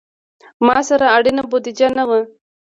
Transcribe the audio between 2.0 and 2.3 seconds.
وه.